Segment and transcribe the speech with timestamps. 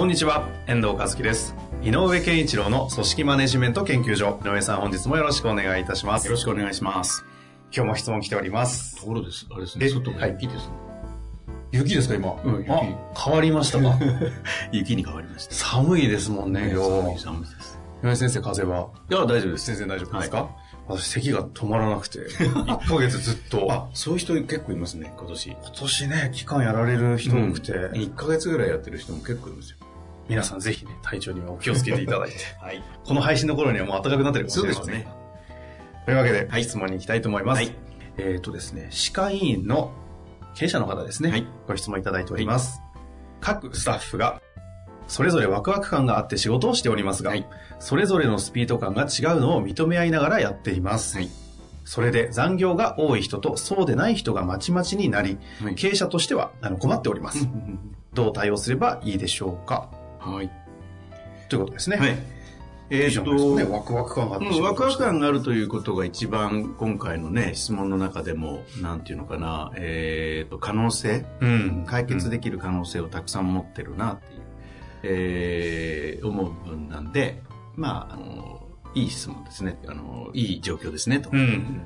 [0.00, 1.54] こんにちは、遠藤和樹です。
[1.82, 4.40] 井上健一郎の組織マネジメント研究所。
[4.42, 6.24] 井上さん、本日もよろしくお願いいたします。
[6.24, 7.22] よろしくお願いします。
[7.70, 8.96] 今日も質問来ております。
[8.96, 9.46] ところです。
[9.50, 9.84] あれですね。
[9.84, 10.72] え外がはい雪ですね。
[11.72, 12.34] 雪ですか、今？
[12.42, 12.80] うん雪あ、
[13.14, 13.98] 変わりましたか？
[14.72, 15.54] 雪に変わりました。
[15.54, 17.20] 寒いですもんね、今寒い日。
[17.22, 17.78] 寒いです。
[18.02, 18.88] 井上先生、風邪は？
[19.10, 19.66] いや、大丈夫です。
[19.66, 20.48] 全然大丈夫ですか、
[20.88, 23.70] 私、咳が止まらなくて、 1ヶ月ずっと。
[23.70, 25.50] あ、そういう人結構いますね、今年。
[25.50, 29.76] 今年ね、期間やられる人多くて、1ヶ月ぐらいやってる人も結構いますよ。
[30.30, 32.82] 皆さんぜひね、体調にはお気をつけていただいて、 はい。
[33.04, 34.94] この配信の頃にはもう暖かくなってるかもしれません。
[34.94, 35.08] ね
[36.06, 37.58] というわけで、質問に行きたいと思います。
[37.58, 37.74] はい
[38.16, 39.92] えっ、とですね、歯科医院の
[40.54, 42.80] 経営者の方ですね、はいご質問いただいております。
[43.40, 44.40] 各スタッフが、
[45.08, 47.46] それぞれワクワク感があって仕事をしておりますが、はい
[47.80, 51.16] それぞれのスピード感が違うのを認め合いながらやっています。
[51.16, 51.28] はい
[51.84, 57.48] それで残業が多い人とそうでない人がまちまちになり、はい経営者としてはあの困っております。
[58.14, 59.99] どう対応すればいいでしょうか？
[60.20, 60.50] はい。
[61.48, 61.96] ということですね。
[61.96, 62.18] はい。
[62.92, 71.84] えーっないですかね、と、ワクワク感があってうんワクワク感があるということが一番今回のね、質問の中でも、なんていうのかな、えーっと、可能性、うん。
[71.86, 74.40] 解決できる可能性をたくさん持ってるなっていう、
[75.04, 77.42] えー思う部分なんで、
[77.76, 79.78] まあ、あの、いい質問ですね。
[79.86, 81.82] あの、いい状況ですね、と、うん。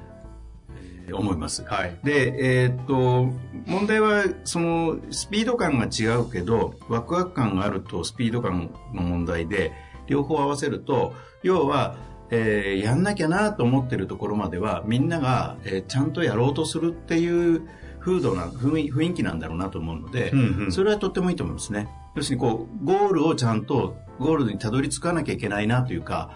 [1.07, 1.65] えー思います。
[1.65, 1.97] はい。
[2.05, 3.29] で、えーっと、
[3.67, 9.73] 問題は、その、スピード感が違うけど、ワクワク感があるとスピード感の問題で、
[10.07, 11.97] 両方合わせると、要は、
[12.31, 17.63] えーやんなきゃなと思ってるところまでは、みんなが、えーちゃんとやろうとするっていう
[18.01, 21.89] 風土な、雰囲雰囲気なんだろうなと思うので、うんうんそれはとってもいいと思いますね。
[22.17, 26.31] 要するにこう、ゴールをちゃんと、ゴールにたどり着かなきゃいけないなというか、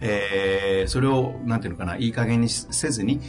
[0.00, 3.20] えーそれを、なんていうのかな、いい加減にせずに、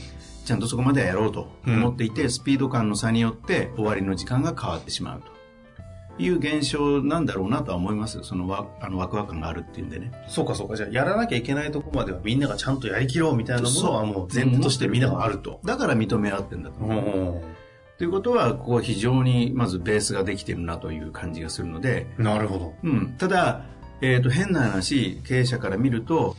[0.45, 5.35] ちゃんとそこまではやろうと思っていて、スピード感の差によって終わりの時間が変わってしまうと
[6.17, 8.23] いう現象なんだろうなとは思います。
[8.23, 10.11] そのワあのワクワク感があるっていうんでね。
[10.27, 10.75] そうかそうか。
[10.75, 15.59] じゃあ、やらなきゃいけないとこまではみんながちゃんとやりきろうみたいなものはもう前提としてみんながあると。
[15.65, 16.83] だから認め合ってんだと。
[16.83, 17.43] お
[17.97, 22.73] ということは、ここは非常にまずベースができてるなという感じがするので、なるほど。
[22.83, 23.63] うん、ただ、
[24.01, 26.35] えっ、と、変な話、経営者から見ると、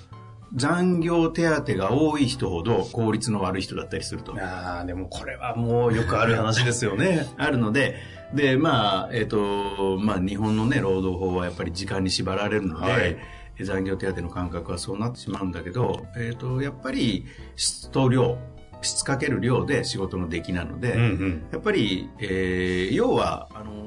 [0.57, 4.35] 残業手当が多い人ほど効率の悪い人だったりすると。
[4.41, 7.27] ああ、でもこれはもうよくある話ですよね。
[7.37, 7.97] あるので、
[8.35, 13.17] で、まあ、えっ、と、まあ、日本のね、労働法はやっぱり時間に縛られるので、はい
[13.65, 17.25] 残業手当の感覚はそうなってしまうんだけど、えっ、と、やっぱり
[17.57, 18.37] 質と量、
[18.83, 21.47] 質かける量で仕事の出来なので、うんうん。
[21.51, 23.87] やっぱり、えー要は、あの、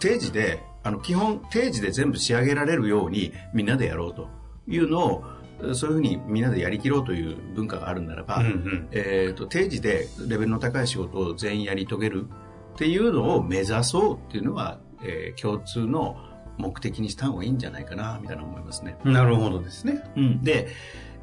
[0.00, 4.28] 定時で、あの、基本、定時で全部仕上げられるようにみんなでやろうと
[4.66, 5.24] いうのを、
[5.74, 12.26] そういうふうにみんなでやりきろうという文化があるならば、うんうんえー、と定時でレベルの高い仕事を全員やり遂げる
[12.74, 16.16] っていうのを目指そうっていうのは、えー共通の
[16.58, 18.96] 目的にした方がいいんじゃないかなみたいな思いますね。
[19.04, 20.02] なるほどですね。
[20.16, 20.68] うん、で、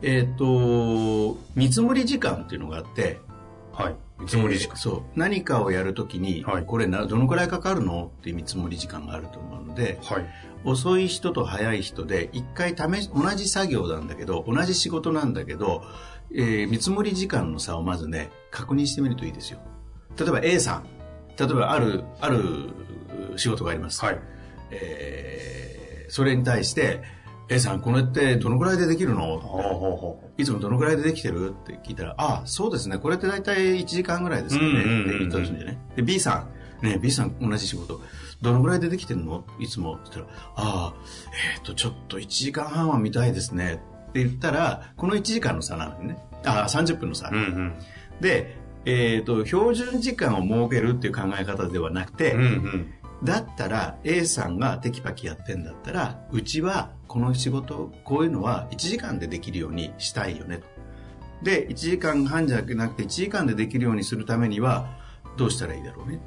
[0.02, 3.20] えっ、と見積もり時間っていうのがあって
[3.74, 3.96] はい。
[4.24, 4.74] 見積もり時間。
[4.74, 8.12] えーそう何かをやるときに、はいこれなどのくらいかかるの？
[8.20, 10.26] っていう見積もり時間があると思うのではい。
[10.66, 15.84] 遅い人と早い人で一回試し同じ作業なんだけど同じ仕事なんだけど、
[16.34, 19.60] えー見積もり時間の差をまずね確認してみるといいですよ
[20.18, 20.88] 例えば A さん
[21.38, 22.70] 例えばあるある
[23.36, 24.20] 仕事があります、はい。
[24.72, 27.02] えーそれに対して
[27.50, 30.20] A さんこれってどのくらいでできるの？
[30.38, 31.52] いつもどのくらいでできてる？
[31.52, 32.98] って聞いたら、ああ、そうですね。
[32.98, 34.80] これって大体1時間ぐらいですかね。
[34.80, 35.78] って言ったんじゃね。
[35.96, 36.48] で、B さ
[36.82, 36.86] ん。
[36.86, 38.02] ね B さん同じ仕事。
[38.42, 39.46] どのぐらいでできてるの？
[39.60, 39.96] いつも。
[39.96, 40.94] って言ったら、ああ、
[41.56, 43.82] えっ、と、ちょっと1時間半は見たいですね。
[44.10, 46.18] って言ったら、この1時間の差なのよね。
[46.46, 47.30] ああ、30分の差。
[47.30, 47.32] う。
[47.34, 47.74] うんうん。
[48.20, 52.94] で、えっ、と、標準時間を設けるっていう考え方ではなくて、うんうん。
[53.24, 60.66] だったら A さんがテキパキやってんだったらうちはこの仕事こういうのは1時間でできるようにしたいよねと
[61.44, 64.98] で1時間半じゃなくて1時間でできるようにするためには
[65.38, 66.20] どうしたらいいだろうね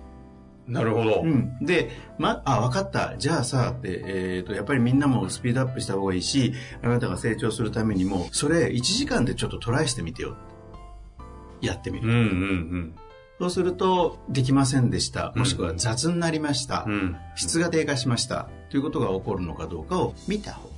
[0.67, 1.21] なるほど。
[1.23, 3.17] うん、で、ま、あ、分かった。
[3.19, 10.37] じゃあさ、って、えっ、と、やっぱりみんなもスピードアップした方がいいし、あなたが成長するためにも、それ1時間でちょっとトライしてみてよ。
[11.61, 12.09] やってみる。
[12.09, 12.25] うんうんう
[12.79, 12.95] ん。
[13.39, 15.33] そうすると、できませんでした。
[15.37, 16.85] もしくは雑になりました。
[16.87, 17.17] うん。
[17.35, 18.49] 質が低下しました。
[18.71, 20.71] ということが起こるのかどうかを見た方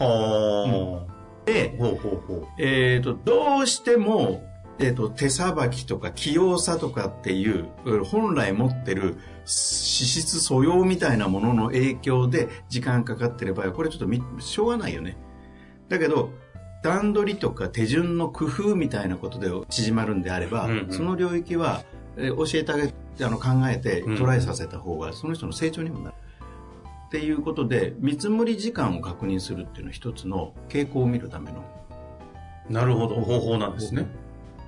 [0.00, 1.06] がは
[1.46, 1.50] あ。
[1.50, 1.54] いい。
[1.54, 4.42] で、ほうほうほえっ、と、どうしても、
[4.80, 7.68] えっ、と、手さばきとか器用さとかっていう、
[8.04, 15.16] 本来持ってる資質素養みたいなものの影響で時間かかってる場合は、これちょっとみしょうがないよね。
[15.88, 16.30] だけど、
[16.84, 21.82] 段取りとか手順の工夫みたいなことで縮まるんであれば、うんうんその領域は、
[22.18, 26.16] えー教えてあげて、あの、考えてうんトライさせた方が、その人の成長にもなる。
[27.06, 31.64] っていうことで、見積もり時間を確認するっていうのは一つの傾向を見るための
[32.68, 32.72] う。
[32.72, 34.06] なるほど、方法なんですね。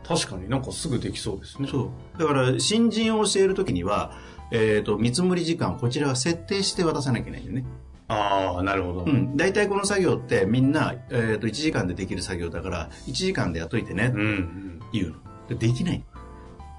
[0.07, 1.69] 確かになんかすぐできそうですね。
[1.71, 2.19] そう。
[2.19, 4.13] だから、新人を教えるときには、
[4.53, 7.65] えっ、と、見積もり時間をこちらは設定して渡さなきゃいけないんだよね。
[8.09, 9.05] ああ、なるほど。
[9.05, 9.37] うん。
[9.37, 14.21] 大体この作業ってみんな、えっ、と、1時間でできる作業だから、1時間でやっといてね、うん。
[14.21, 14.81] うん。
[14.93, 15.15] 言うの。
[15.49, 16.05] でできない。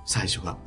[0.05, 0.57] 最初が。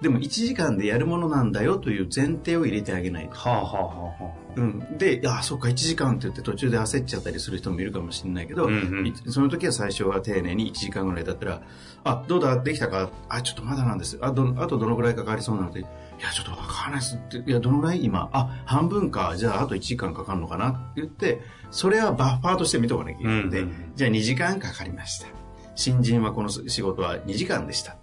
[0.00, 3.36] でも1時間でやるものなんだよという前提を入れてあげないと。
[3.36, 4.98] はあはあはあはうん。
[4.98, 11.62] で、いや、そっか、1時間って言って途中で焦っちゃったりする人もいるかもしれないけど、うんうんいその時は最初は丁寧に1時間ぐらいだったら、
[12.04, 13.10] あ、どうだ、できたか？
[13.28, 14.18] あ、ちょっとまだなんです。
[14.20, 15.70] あ、ど、あとどのぐらいかかりそうなの？
[15.70, 15.84] で、い
[16.22, 21.40] や、ちょっとわかんないですって、いや、どのぐらい今、あ、半分か、じゃああと1時間かかるのかなって言って、
[21.70, 25.26] それはバッファーとして見とかなきゃいけないので、うんうんうんじゃあ2時間かかりました。
[25.74, 27.92] 新人はこの仕事は2時間でした。
[27.92, 28.00] って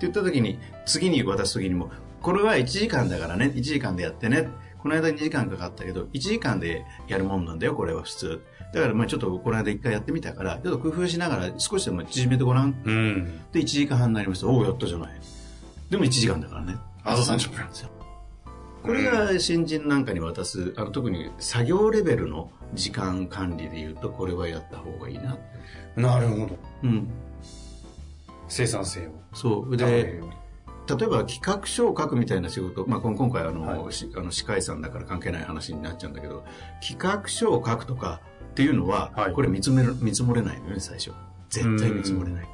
[0.00, 1.90] 言った時に、次に渡す時にも、
[2.20, 4.48] これは1時間だからね、1時間でやってね。
[4.78, 8.42] この間2時間かかったけど、1時間でやるもんなんだよ、これは普通。
[8.74, 12.70] だからまあちょっとこの間1回やってみたから、ちょっと工夫しながら少しでも縮めてごらん。
[12.70, 12.74] あ。
[12.84, 13.40] うん。
[13.52, 14.48] で、1時間半になりました。
[14.48, 15.20] おお、やったじゃない。
[15.90, 16.76] でも1時間だからね。
[17.04, 17.66] あと30分。
[18.82, 25.38] これが新人なんかに渡す、あの特に作業レベルの時間管理で言うと、これはやった方がいいな。
[25.96, 26.58] なるほど。
[26.82, 27.08] うん。
[28.48, 29.76] 生産性をそう。
[29.76, 30.20] で。
[30.88, 36.44] 例えば企画書を書くみたいな仕事、まあ、今回あの、はいしあの司会さんだから関係ない話になっちゃうんだけど
[36.86, 38.20] 企画書を書くとか
[38.50, 41.12] っていうのは、はいこれ見つめる見積もれないのよね最初
[41.48, 42.48] 絶対見積もれない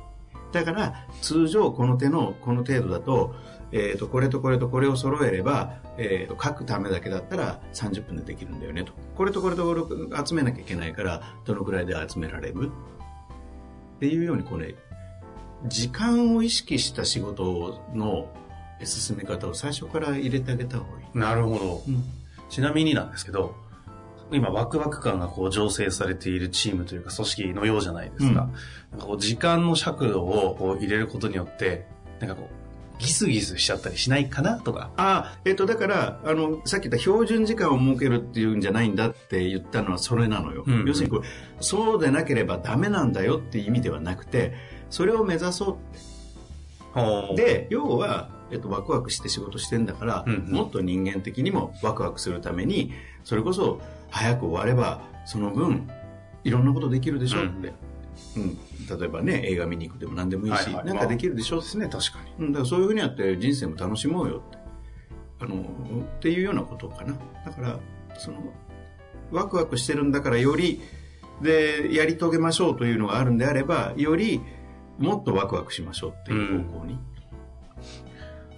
[0.52, 3.34] だから通常この手のこの程度だと,、
[3.72, 12.70] えー、とこれとこれとこれを揃えれば、えー、と書くためだけだったら30分でできるんだよねとこれとこれとこれを集めなきゃいけないからどのくらいで集められる？
[13.96, 14.74] っていうようにこれ
[15.66, 18.32] 時間を意識した仕事の
[18.84, 21.18] 進め方を最初から入れてあげた方がいい。
[21.18, 21.82] なるほど。
[21.88, 22.04] うん
[22.48, 23.54] ちなみになんですけど、
[24.32, 28.42] 今ワクワク感がこう醸成されているチームというか組織のようじゃないですか。
[28.42, 28.52] うん
[28.92, 31.86] なんかこう時間の尺度をこう入れることによって、
[32.20, 32.57] なんかこう、
[32.98, 34.90] ギスギスしちゃったりしないかなとか。
[34.96, 40.64] ああ、えっ、と、だから、あの、さっき言った標準時間を設けるっていうんじゃないんだって言ったのはそれなのよ。
[40.66, 44.54] うんうん要するにこう、そうでなければダメなんだよっていう意味ではなくて、
[44.90, 45.78] それを目指そ
[47.32, 52.92] うで、要は、えっと、ワクワクして仕事してんだから、うんうんもっと人間的にもワクワクするために、
[53.24, 53.80] それこそ
[54.10, 55.88] 早く終われば、その分、
[56.44, 57.68] いろんなことできるでしょって。
[57.68, 57.87] うん
[58.36, 62.46] 例えばね、映画見に行くでも何でもいいし、はいはいなんかできるでしょですね、確かに。
[62.46, 64.58] うん、だからそういうふうにやって人生も楽しもうよって。
[65.40, 67.14] あの、っていうようなことかな。
[67.44, 67.78] だから、
[68.16, 68.38] その、
[69.30, 70.80] ワクワクしてるんだからより、
[71.42, 74.40] で、やり遂げましょうというのがあるんであれば、より、
[74.98, 76.98] もっとワクワクしましょうっていう方向に。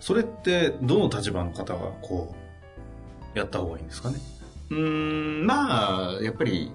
[0.01, 2.35] それって、どの立場の方がこ
[3.35, 4.17] う、やった方がいいんですかね？
[4.71, 6.73] うーん、まあ、やっぱり、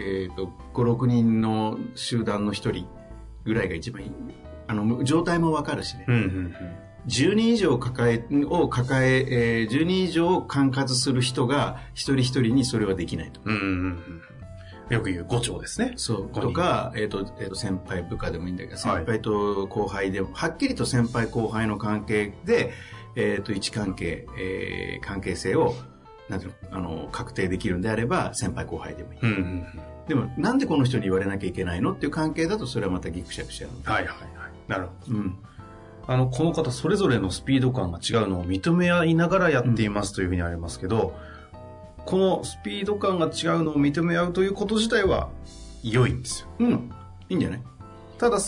[0.00, 2.86] えっ、と、5、6人の集団の1人
[3.44, 4.12] ぐらいが一番いい。
[4.66, 6.04] あの、状態もわかるしね。
[6.08, 6.54] うんうんうん。
[7.08, 9.26] 10人以上抱え、を抱え、
[9.62, 13.40] えー10人以上管轄する人が一人一人にそれはできないと。
[13.44, 13.64] うんうんう
[14.92, 14.94] ん。
[14.94, 15.92] よく言う5丁ですね。
[15.96, 16.28] そう。
[16.28, 22.72] とか、えっ、と、えっ、と、先輩部下でもいいんだけど、はい先輩と後輩でも、はっきりと先輩後輩の関係で、
[23.16, 25.74] えっ、と、位置関係、えー関係性を、
[26.28, 29.20] なんていうの、あの、確定できるんであれば、先輩後輩でもいい。
[29.22, 29.89] うんうんうん。
[30.08, 33.70] でも、なんでこの人に言われなきゃいけないのっていう関係だと、それはまたギクシャクしちゃう。
[33.84, 34.28] はいはいはい。
[34.66, 35.18] なるほど。
[35.18, 35.38] うん。
[36.06, 41.14] あの、この方それぞれのスピード感が違うのを認め合いながらやっていますというふうにありますけど、
[42.06, 45.28] このスピード感が違うのを認め合うということ自体は
[45.84, 46.48] 良いんですよ。
[46.58, 46.90] うん。
[47.28, 47.62] いいんじゃない？
[48.18, 48.38] ただ、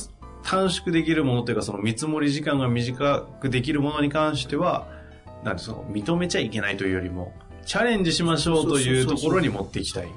[0.42, 4.88] 短縮できるものというか、その見積もり時間が短くできるものに関しては、
[5.44, 7.32] なんでその認めちゃいけないというよりも、
[7.64, 10.08] チャレンジしましょうというところに持っていきたい。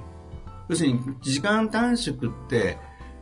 [0.68, 2.78] 要するに時間短縮って、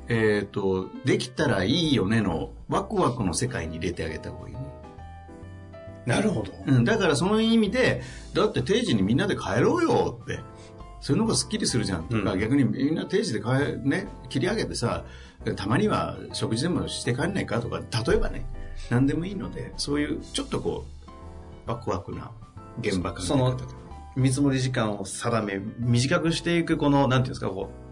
[0.07, 4.61] えっ、と、できたらいいよねのワクワクの世界に入れてあげた方がいいね。
[6.05, 6.51] なるほど。
[6.65, 8.01] うん、だからその意味で、
[8.33, 10.39] だって定時にみんなで帰ろうよって。
[10.99, 15.03] そういうのがスッキリするじゃんうん逆にみんな定時で帰、ね、切り上げてさ、
[15.57, 18.45] たまには食事でもして帰んないかとか、例えばね。
[18.89, 20.85] 何でもいいのでそういうちょっとこ
[21.67, 22.31] うワクワクな
[22.81, 23.57] 現場感その
[24.15, 27.83] 見積もり時間を定め短くしていくこのなんていうんですかこう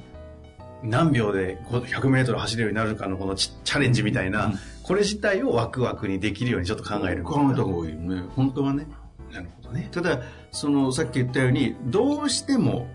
[0.83, 8.23] 何秒で100メートル走れるようになるかのこのチャレンジみたいな、うん、これ自体をワクワクにできるようにちょっと考える考えた方がいいよね。
[8.35, 8.87] 本当はね。
[9.31, 9.89] なるほどね。
[9.91, 12.87] ただそのさっき言ったようにどうしても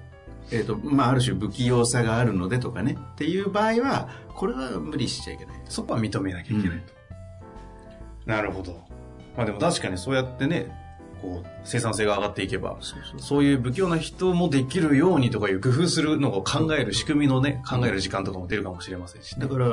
[0.52, 5.60] えーとまあ、ある種不器用さがあるのでとかねっていう場合はこれは無理しちゃいけない。
[5.68, 6.92] そこは認めなきゃいけないと、
[8.26, 8.84] うん、なるほど。
[9.36, 10.85] まあでも確かにそうやってね
[11.20, 12.78] こう生産性が上がっていけば
[13.18, 19.68] そういう不器用な人もできるようにとかいう工夫するのを考える仕組みのね考える時間とかも出るかもしれませんし、ね、だから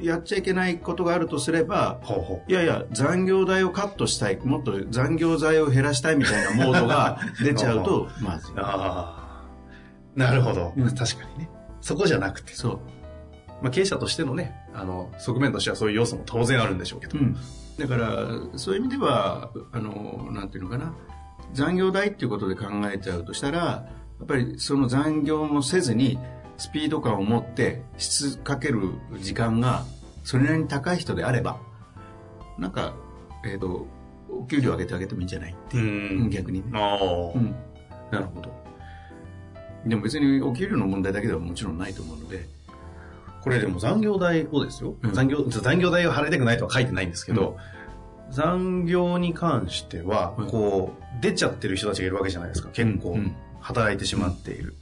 [0.00, 2.00] やっちゃいけないことがあるとすれば、
[2.48, 8.54] いやいや、残業代をカットしたい、もっと残業代を減らしたいみたいなモードが 出ちゃうと、まずい。
[8.56, 9.44] あ
[10.16, 11.50] なるほど、うん、確かにね。
[11.80, 12.54] そこじゃなくて。
[12.54, 12.80] そう。
[13.62, 17.18] まあ、経営者としてのね、あの、側面としてはそういう要素も当然あるんでしょうけど。
[17.18, 17.36] うん、
[17.78, 20.94] だから、そういう意味では、あの、なんていうのかな。
[21.52, 23.88] 残業代っていうことで考えちゃうとしたら、や
[24.24, 26.18] っぱりその残業もせずに、
[26.58, 29.84] スピード感を持って質かける時間が
[30.22, 31.58] それなりに高い人であれば、
[32.58, 32.94] なんか、
[33.44, 33.86] えっ、ー、と、
[34.30, 35.52] お給料上げてあげてもいいんじゃない？
[35.52, 35.78] って
[36.30, 36.78] 逆にね。
[36.78, 37.54] ああ、うん。
[38.10, 38.52] なるほど。
[39.84, 42.46] でも別にお給料の問題だけではもちろんないと思うので。
[43.42, 44.94] これでも残業代をですよ。
[45.02, 47.58] うん、残業、残業代を払いたくないとは書いてないんですけど、
[48.28, 52.68] うん、残業に関しては、こう、出ちゃってる人たちがいるわけじゃないですか。
[52.72, 53.18] 結構、
[53.60, 54.76] 働いてしまっている。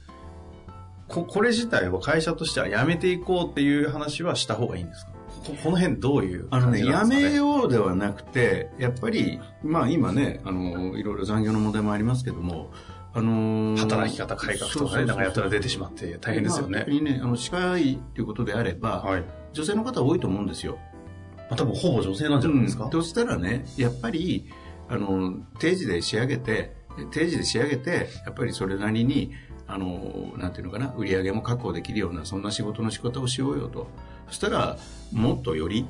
[1.07, 5.11] ここれ自体は会社としてはやめていこうっていう話はした方がいいんですか？
[5.61, 12.71] この辺どういうあのね、やめようではなくて、やっぱり、まあ今ね、あの、いろいろ残業の問題もありますけども、
[13.13, 16.79] あのー、働き方改革とかね、なんかやったら出てしまって大変ですよね。
[16.79, 20.77] まあ、にね、あの、近いということであれば、はい、女性の方多いと思うんですよ。
[21.37, 22.85] まあ、多分ほぼ女性なんじゃないですか？
[22.85, 24.45] うん、としたらね、やっぱり、
[24.87, 26.73] あの、定時で仕上げて、
[27.11, 29.31] 定時で仕上げて、やっぱりそれなりに、
[29.67, 33.87] あの、なんていうのかな、売り上げも確保できるような、そんな仕事の仕方をしようよと。
[34.27, 34.77] そしたら、
[35.11, 35.85] もっとより、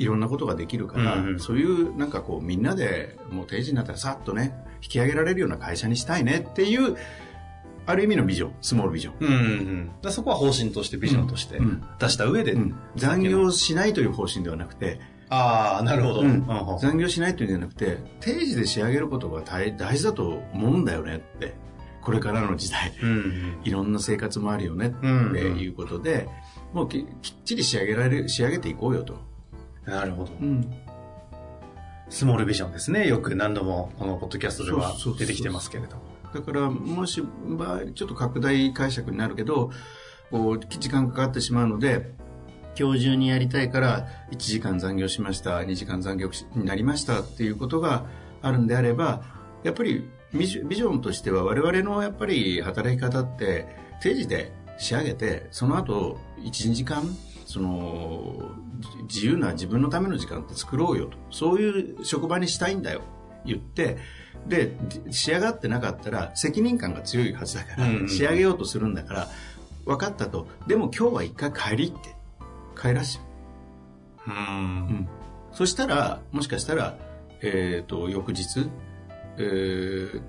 [0.00, 6.96] いろんなことができるから、うんうん、そういうなんかこうみんなでもう定時になったらさっとね引き上げられるような会社にしたいねっていう
[7.84, 11.60] ある意味のビジョンスモールビジョン、うんうんうん、そこは方針としてビジョンとして
[11.98, 16.22] 出した上で、うん、残業しないという方針ではなくてああなるほど、
[16.78, 21.54] 残業しないというんじゃなくて定時で仕上げることが大大事だと思うんだよねって
[22.00, 26.26] これからの時代、うんうん、いろんな生活もあるよねっていうことで、
[26.72, 27.04] もうきっ
[27.44, 29.29] ちり仕上げられる仕上げていこうよと
[29.84, 30.32] なるほど。
[30.40, 30.70] うん。
[32.08, 33.06] スモールビジョンですね。
[33.06, 36.02] よく何度もこのポッドキャストでは出てきてますけれども。
[36.34, 39.70] だから、もし、場合、ちょっと拡大解釈になるけど、
[40.30, 42.12] こう、時間かかってしまうので、
[42.78, 48.06] 今日中にやりたいから1時間残業しました、2時間残業になりましたっていうことが
[48.42, 49.22] あるんであれば、
[49.64, 53.66] やっぱりビジョンとしては我々のやっぱり働き方って
[54.00, 57.04] 定時で仕上げて、その後1、2時間
[57.50, 58.52] その
[59.02, 61.18] 自由な自分のための時間って作ろうよと。
[61.30, 63.00] そういう職場にしたいんだよ。
[63.44, 63.98] 言って
[64.46, 64.76] で
[65.10, 69.28] 仕上がってなかったら責任感が強いはずだから、うんうん、仕上げようとするんだから
[69.84, 70.46] 分かったと。
[70.68, 72.20] でも今日は一回帰りって。
[72.80, 73.22] 帰らしちゃ
[74.26, 75.08] う、うん、
[75.52, 76.96] そしたらもしかしたら、
[77.42, 78.70] えーと、翌日、
[79.36, 80.22] えー、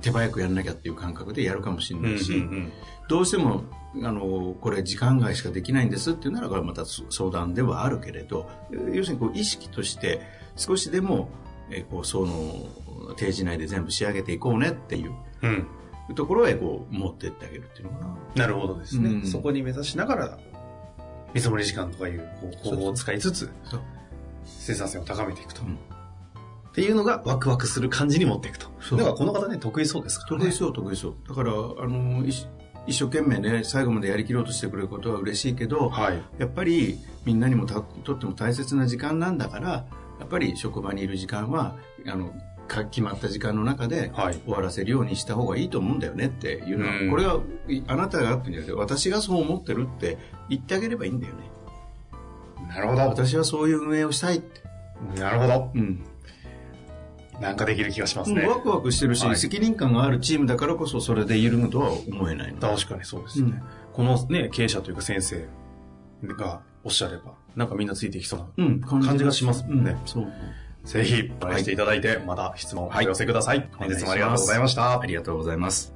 [0.00, 2.72] 手早くやんなきゃっていう感覚でやるかもしれないし、うんうんうん、
[3.08, 3.62] どうしても
[4.02, 8.48] あのこれ時間外しかできないんですっていうならこれまた相談ではあるけれど
[8.92, 10.20] 要するにこう意識として
[10.56, 11.28] 少しでも、
[11.70, 15.12] えこうその定時内で全部仕上げていこうねっていう、
[15.42, 18.16] うん、ところへこう持ってってあげるっていうのかな。
[18.34, 19.10] なるほどですね。
[19.10, 20.38] うん、そこに目指しながら
[21.34, 22.26] 見積もり時間とかいう
[22.62, 23.50] 方法を使いつつ
[24.44, 25.62] 生産性を高めていくと。
[25.62, 25.78] うん
[26.76, 28.68] っていうのがワクワクする感じに持っていくと。
[28.98, 30.44] だからこの方ね、得意そうですからね。
[30.44, 31.14] 得意そう、得意そう。
[31.26, 31.54] だから、あ
[31.88, 32.22] の、
[32.86, 39.86] 一生懸命ね最後までやりきろうとしてくれることは嬉しいけど、はい、やっぱりみんなにもとっても大切な時間なんだから
[40.18, 41.76] やっぱり職場にいる時間は
[42.06, 42.32] あの
[42.90, 44.10] 決まった時間の中で
[44.44, 47.40] 終わらせるようにした方がいいと思うんだよねっていうのは、はい、これは
[47.86, 51.50] あなたがあってんじゃなくて私がそう思ってるって言ってあげればいいんだよね。
[52.68, 53.02] なるほど。
[53.02, 54.62] 私はそういう運営をしたいって。
[55.20, 56.04] なるほど、うん
[57.40, 58.46] なんかできる気がしますね。
[58.46, 63.62] ワクワクしてるし、はい、責任感があるチームだからこそそれで緩むとは思えない確かにそうですね、うん、
[63.92, 65.46] このね、経営者というか先生
[66.24, 69.92] がおっしゃれば、なんかみんなついていきそうな感じがしますもんね。
[69.92, 70.32] うん、そう。
[70.84, 73.58] ぜひ、お会いしていただいて、また質問をお寄せください。
[73.58, 75.00] はい、本日もありがとうございました。
[75.00, 75.95] ありがとうございます。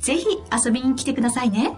[0.00, 0.26] ぜひ
[0.64, 1.76] 遊びに来てくださいね。